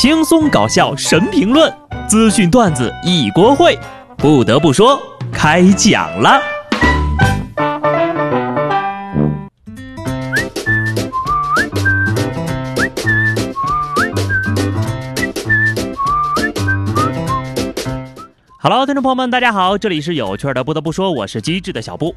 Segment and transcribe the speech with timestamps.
[0.00, 3.76] 轻松搞笑神评论，资讯段子一锅烩。
[4.16, 4.96] 不得不说，
[5.32, 6.40] 开讲了。
[18.60, 20.62] Hello，听众朋友们，大家好，这里是有趣的。
[20.62, 22.14] 不得不说，我是机智的小布。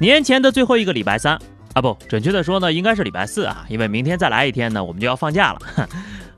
[0.00, 1.38] 年前的最后一个礼拜三
[1.74, 5.88] 啊，不准确的说呢，应该是礼拜四啊，因为明天再来一天呢，我们就要放假了。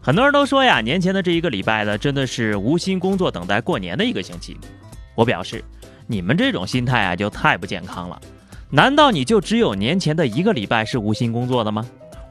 [0.05, 4.55] 很多人都说呀，年前的这一个礼拜呢，真的是无心工作，等待过年的一个星期。
[5.15, 5.65] 我表示，
[6.07, 8.21] 你们这种心态啊，就太不健康了。
[8.69, 11.87] 难道你就只有年前的一个礼拜是无心工作的吗？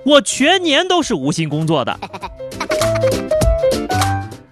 [0.05, 2.00] 我全年都是无心工作的。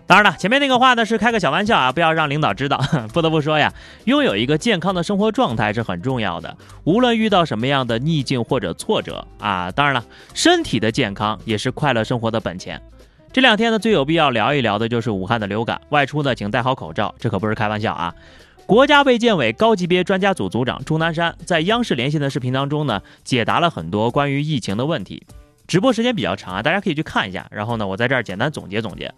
[0.07, 2.83] 当然了，前面那个话呢是开个小玩笑啊，不要让领导知道。
[3.13, 3.71] 不得不说呀，
[4.05, 6.57] 拥有一个健康的生活状态是很重要的。
[6.85, 10.03] 无论遇到什么样的逆境或者挫折啊，当然了，
[10.33, 12.81] 身体的健康也是快乐生活的本钱。
[13.33, 18.13] 这两天呢，最有必要聊一聊的就是武汉的流感，外出呢请戴好口罩，这可不是开玩笑啊。
[18.65, 25.23] 国家卫健委高级别专家组组长钟南山在央视连线的视频当中呢，解答了很多关于疫情的问题。
[25.65, 27.47] 直播时间比较长啊，大家可以去看一下。
[27.51, 29.09] 然后呢，我在这儿简单总结总结。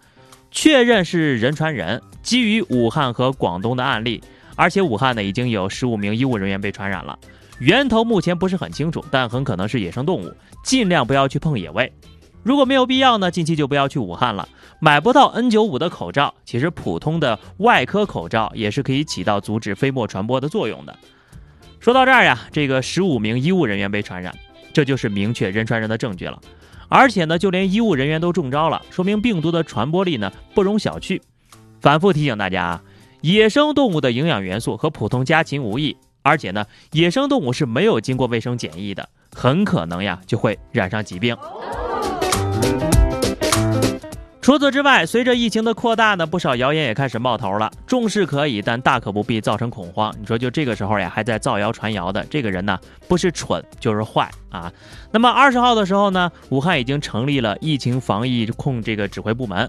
[0.52, 4.22] 确认是人传人，基于武汉和广东的案例，
[4.54, 7.18] 而且武汉呢已经有十五名医务人员被传染了，
[7.58, 11.92] 源头目前不是很清楚，但很可能是野生动物，尽量不要去碰野味。
[12.44, 14.48] 如果没有必要呢，近期就不要去武汉了。
[14.78, 20.94] 买不到 N95 的口罩，其实普通的外科口罩也是可以起到阻止飞沫传播的作用的。
[21.80, 24.34] 说到这儿呀，这个十五名医务人员被传染，
[24.72, 26.38] 这就是明确人传人的证据了。
[26.88, 31.20] 而且呢，就连医务人员都中招了，说明病毒的传播力呢不容小觑。
[31.80, 32.82] 反复提醒大家啊，
[33.22, 41.34] 野生动物的营养元素和普通家禽无异，而且呢，野生动物是没有经过卫生检疫的，很可能呀就会染上疾病。
[44.44, 47.72] 除此之外，随着疫情的扩大呢，不少谣言也开始冒头了。
[47.86, 50.14] 重视可以，但大可不必造成恐慌。
[50.20, 54.70] 你说，就这个时候呀，还在造谣传谣的这个人呢，不是蠢就是坏啊。
[55.10, 59.66] 那么二十号的时候呢，武汉已经成立了疫情防疫控这个指挥部门，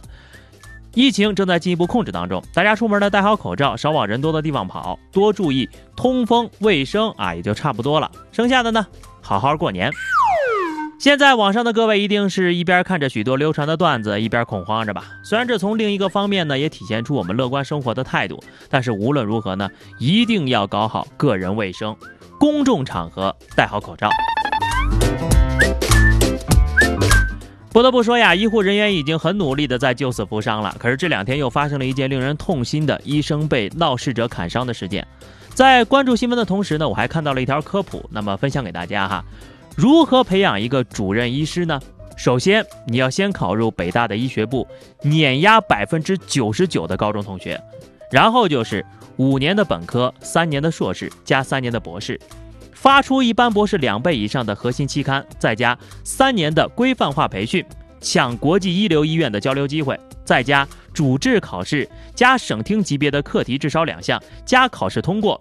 [0.93, 2.43] 疫情正在进一步控制当中。
[2.53, 8.11] 大家出门呢，戴好口罩，少往人多的地方跑，多注意通风卫生啊，也就差不多了。
[8.33, 8.85] 剩下的呢，
[9.21, 9.89] 好好过年。
[10.97, 15.03] 现在网上的各位一定是一边看着许多流传的段子，一边恐慌着吧？
[15.23, 19.69] 虽然这从另一个方面呢，也体现出我们乐观生活的态度，但是无论如何呢，
[19.99, 21.95] 一定要搞好个人卫生，
[22.39, 24.09] 公众场合戴好口罩。
[27.71, 30.73] 不得不说呀，医护人员已经很努力的在救死扶伤了。
[30.79, 35.05] 可是这两天又发生了一件令人痛心的医生被闹事者砍伤的事件。
[35.53, 39.23] 在关注新闻的同时呢，我还看到了一条科普，那么分享给大家哈。
[39.75, 41.79] 如何培养一个主任医师呢？
[42.15, 44.65] 首先，你要先考入北大的医学部，
[45.01, 47.61] 碾压百分之九十九的高中同学，
[48.09, 48.85] 然后就是
[49.17, 52.17] 五年的本科，三年的硕士，加三年的博士，
[52.71, 57.63] 发出一般博士两倍以上的核心期刊，再加三年的规范化培训，
[57.99, 65.37] 抢国际一流医院的交流机会，再加主治考试，加省厅级别的课题至少两项，加考试通过。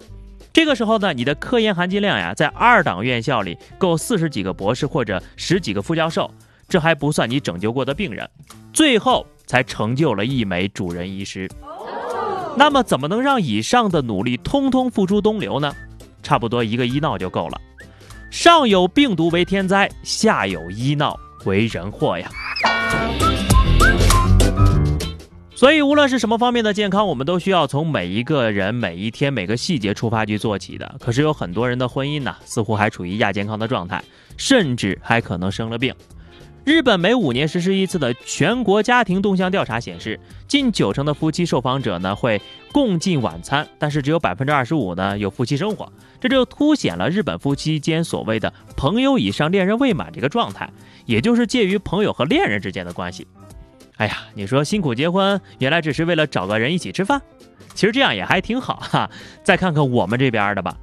[0.54, 6.30] 这个时候呢，你的科研含金量呀，在二档院校里够四十几个博士或者十几个副教授，
[6.68, 8.30] 这还不算你拯救过的病人，
[8.72, 11.50] 最后才成就了一枚主任医师。
[12.56, 15.74] 那么，怎么能让以上的努力通通付诸东流呢？
[16.22, 17.60] 差不多一个医闹就够了。
[18.30, 22.30] 上有病毒为天灾，下有医闹为人祸呀。
[25.64, 30.96] 所以，无论是什么方面的健康，我们都需要从每一个人、每一天、每个细节出发去做起的。
[31.00, 34.04] 可是，有很多人的婚姻呢，似乎还处于亚健康的状态，
[34.36, 35.94] 甚至还可能生了病。
[36.64, 42.38] 日本每五年实施一次的全国家庭动向调查显示，近九成的夫妻受访者呢会
[42.70, 45.90] 共进晚餐，但是只有百分之二十五呢有夫妻生活。
[46.20, 50.70] 这就凸显了日本夫妻间所谓的“朋友以上，恋人未满”这个状态，
[51.06, 53.26] 也就是介于朋友和恋人之间的关系。
[53.96, 57.22] 哎呀，你说辛苦结婚，原来只是为了找个人一起吃饭，
[57.74, 59.08] 其实这样也还挺好哈。
[59.44, 60.76] 再看看我们这边的吧，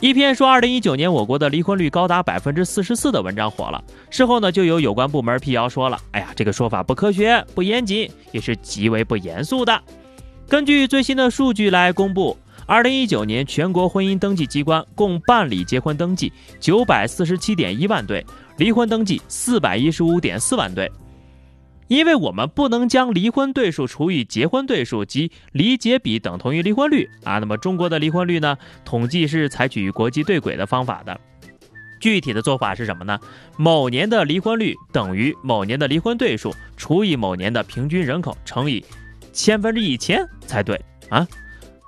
[0.00, 3.82] 一篇说二零一九年我国的离婚率高达百分之四十四的文章火了。
[4.10, 9.82] 事后呢，就有有关部门辟谣说了，哎呀，这个说法不科学、不严谨，也是极为不严肃的。
[10.48, 18.24] 根据最新的数据来公布，二零一九年全国婚姻登记机关共办理结婚登记九百四十七点一万对，
[18.56, 20.88] 离婚登记四百一十五点四万对。
[21.92, 28.56] 因为我们不能将离婚对数除以结婚对数及离结比等同于离婚率啊，那么中国的离婚率呢？
[28.82, 31.20] 统计是采取国际对轨的方法的。
[32.00, 33.20] 具体的做法是什么呢？
[33.58, 38.82] 某年的离婚率等于某年的离婚对数除以某年的平均人口乘以
[39.30, 41.28] 千分之一千才对啊！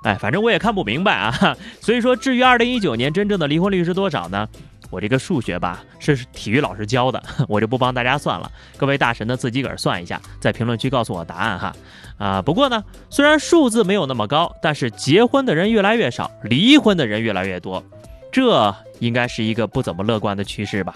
[0.03, 1.57] 哎，反正我也看不明白啊。
[1.81, 4.47] 所以说，至于二零一九年真正的离婚率是多少呢？
[4.95, 8.49] 我这个数学吧是体育老师教的，我就不帮大家算了。
[8.77, 11.75] 各位大神呢自己个儿算一下，在评论区告诉我答案哈。
[12.17, 17.83] 啊，不过呢，虽然数字没有那么高，但是结婚的人越来越少，离婚的人越来越多。
[18.31, 20.95] 这应该是一个不怎么乐观的趋势吧。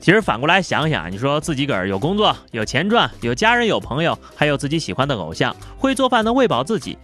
[0.00, 6.96] 其实反过来想想，你说自己个儿有工作、有钱赚、有家人、有朋友，还有自己喜欢的偶像，会做饭能喂饱自己，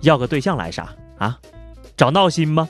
[0.00, 0.88] 要个对象来啥
[1.18, 1.38] 啊？
[1.96, 2.68] 找闹心吗？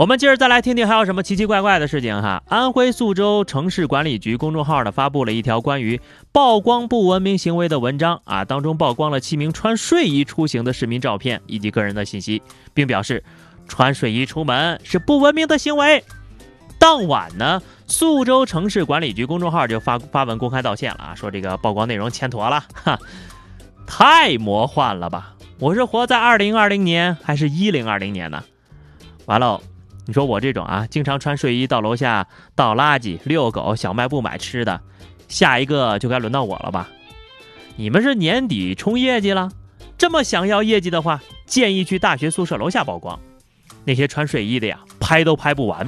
[0.00, 2.42] 我们今儿再来听听还有什么奇奇怪怪的事情哈。
[2.48, 6.00] 安徽宿州城市管理局公众号呢发布了一条关于
[6.32, 12.40] 曝光不文明行为的文章啊，当中曝光了七名穿睡衣出行的市民照片以及个人的信息，
[12.72, 13.22] 并表示
[13.68, 16.02] 穿睡衣出门是不文明的行为。
[16.78, 22.98] 当晚呢，宿州城市管理局公众号就发发文公开道歉了啊，说这个曝光内容欠妥了，哈，
[23.86, 25.34] 太魔幻了吧？
[25.58, 28.42] 我是活在二零二零年还是一零二零年呢？
[29.26, 29.60] 完了。
[30.10, 32.26] 你说我这种啊，经常穿睡衣到楼下
[32.56, 34.80] 倒垃圾、遛狗、小卖部买吃的，
[35.28, 36.88] 下一个就该轮到我了吧？
[37.76, 39.52] 你们是年底冲业绩了？
[39.96, 43.16] 这么想要业绩的话，建议去大学宿舍楼下曝光。
[43.84, 45.86] 那些穿睡衣的呀，拍都拍不完。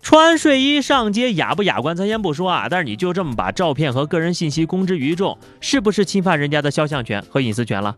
[0.00, 7.94] 穿睡衣上街雅不雅观咱先不说啊，但是你就这么把照片和个人信息公之于众，是不是侵犯人家的肖像权和隐私权了？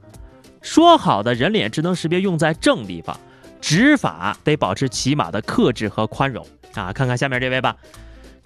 [0.64, 3.20] 说好的人脸智能识别用在正地方，
[3.61, 6.90] 执法得保持起码的克制和宽容啊！
[6.90, 7.76] 看看下面这位吧。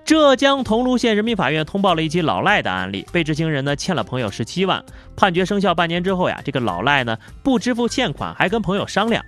[0.04, 4.84] 浙江桐庐县人民法院通报了一起老赖的案例，被执行人呢欠了朋友十七万，
[5.14, 9.24] 判决生效半年之后呀，这个老赖呢不支付欠款，还跟朋友商量，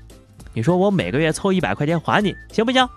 [0.52, 2.88] 你说我每个月凑一百块钱还你，行不行？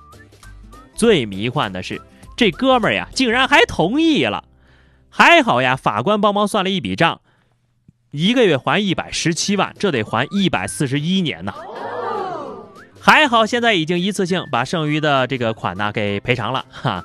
[0.96, 2.02] 最迷幻的是，
[2.36, 4.44] 这哥们儿呀竟然还同意了，
[5.10, 7.22] 还好呀，法官帮忙算了一笔账。
[8.16, 11.52] 一个月还一百十七万，这得还一百四十一年呢。
[13.02, 17.04] 还好现在已经一次性把剩余的这个款呢给赔偿了哈，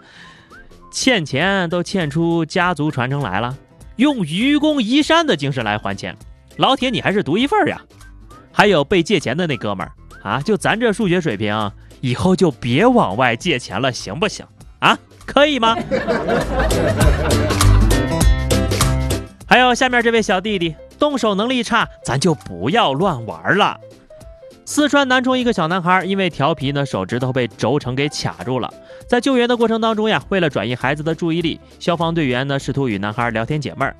[0.92, 3.56] 欠钱都欠出家族传承来了，
[3.96, 6.14] 用愚公移山的精神来还钱，
[6.58, 7.80] 老铁你还是独一份呀。
[8.52, 11.72] 还有被借钱的那哥们儿啊，就咱这数学水平，
[12.02, 14.44] 以后就别往外借钱了，行不行
[14.80, 14.98] 啊？
[15.24, 15.74] 可以吗？
[19.48, 20.74] 还有下面这位小弟弟。
[20.98, 23.78] 动手能力差，咱就不要乱玩了。
[24.64, 28.72] 四川南充一个小男孩因为调皮呢，手指头被轴承给卡住了。
[29.08, 33.96] 在救援的过程当中呀，为了转移孩子的注意力，消防队员呢试图与男孩聊天解闷儿。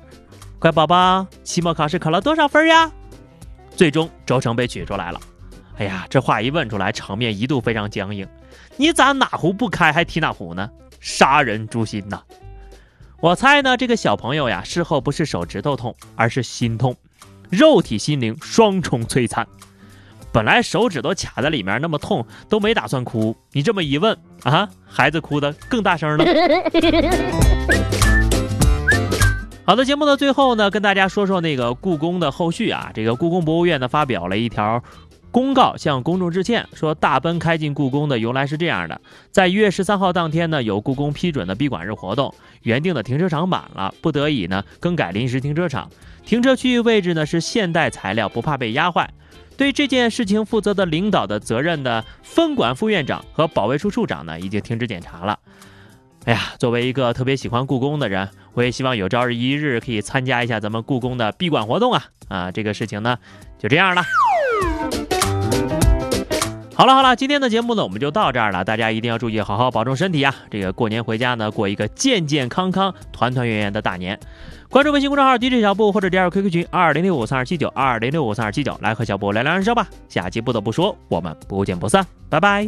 [0.59, 2.91] 乖宝宝，期末考试考了多少分呀？
[3.75, 5.19] 最终轴承被取出来了。
[5.77, 8.27] 哎呀，这话一问出来，场面一度非常僵硬。
[8.75, 10.69] 你咋哪壶不开还提哪壶呢？
[10.99, 12.21] 杀人诛心呐！
[13.21, 16.95] 我猜呢，这个小朋友呀，事后不是手指头痛，而是心痛，
[17.49, 19.45] 肉体心灵双重摧残。
[20.31, 23.35] 本来手指头卡在里面那么痛，都没打算哭。
[23.51, 26.23] 你这么一问啊，孩子哭的更大声了。
[29.65, 34.81] 好的，节目的最后呢，跟大家说说那个故宫的后续啊，这个故宫博物院呢发表了一条。
[35.31, 38.99] 公告向公众致歉，说大奔开进故宫的由来是这样的：
[39.31, 42.33] 在一月十三号当天呢，有故宫批准的闭馆日活动，
[42.63, 45.89] 原定的停车场满了，不得已呢更改临时停车场，
[46.25, 49.09] 停车区域位置呢是现代材料，不怕被压坏。
[49.55, 55.37] 对这件事情负责的领导的责任的分管副院长和保卫处处长呢已经停止检查了。
[56.25, 62.05] 哎呀，作为一个特别喜欢故宫的人，我也希望有朝一日可以参加一下咱们故宫的闭馆活动啊！
[62.29, 63.17] 啊，这个事情呢
[63.57, 64.01] 就这样了。
[66.79, 68.63] 好了好了，今天的节目呢，我们就到这儿了。
[68.63, 70.33] 大家一定要注意，好好保重身体啊！
[70.49, 74.17] 这个过年回家呢，过一个健健康康、团团圆圆的大年。
[74.69, 79.85] 关注微信公众号 DJ 小布或者加入 QQ 群二零六五三二七九二零六五三二七九，来和小布聊聊人生吧。
[80.07, 82.65] 下期不得不说，我们不见不散，拜拜。